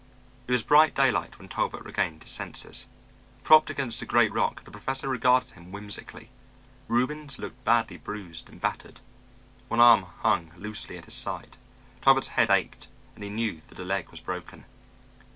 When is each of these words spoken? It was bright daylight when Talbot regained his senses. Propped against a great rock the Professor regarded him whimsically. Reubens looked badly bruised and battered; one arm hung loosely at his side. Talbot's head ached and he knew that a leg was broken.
It 0.47 0.51
was 0.51 0.63
bright 0.63 0.95
daylight 0.95 1.37
when 1.37 1.47
Talbot 1.47 1.83
regained 1.83 2.23
his 2.23 2.31
senses. 2.31 2.87
Propped 3.43 3.69
against 3.69 4.01
a 4.01 4.05
great 4.07 4.33
rock 4.33 4.63
the 4.63 4.71
Professor 4.71 5.07
regarded 5.07 5.51
him 5.51 5.71
whimsically. 5.71 6.31
Reubens 6.87 7.37
looked 7.37 7.63
badly 7.63 7.97
bruised 7.97 8.49
and 8.49 8.59
battered; 8.59 8.99
one 9.67 9.79
arm 9.79 10.07
hung 10.23 10.53
loosely 10.57 10.97
at 10.97 11.05
his 11.05 11.13
side. 11.13 11.55
Talbot's 12.01 12.29
head 12.29 12.49
ached 12.49 12.87
and 13.13 13.23
he 13.23 13.29
knew 13.29 13.61
that 13.69 13.77
a 13.77 13.85
leg 13.85 14.09
was 14.09 14.19
broken. 14.21 14.65